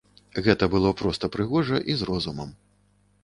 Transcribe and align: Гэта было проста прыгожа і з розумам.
Гэта 0.45 0.69
было 0.75 0.93
проста 1.01 1.29
прыгожа 1.35 1.77
і 1.93 1.97
з 1.99 2.07
розумам. 2.11 2.49